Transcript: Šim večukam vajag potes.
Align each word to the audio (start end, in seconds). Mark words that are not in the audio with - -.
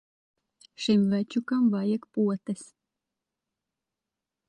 Šim 0.85 1.03
večukam 1.11 1.69
vajag 1.75 2.09
potes. 2.17 2.67